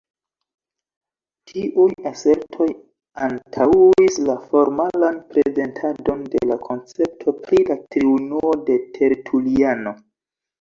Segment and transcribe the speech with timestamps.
[1.49, 2.65] Tiuj asertoj
[3.25, 9.95] antaŭis la formalan prezentadon de la koncepto pri la Triunuo de Tertuliano.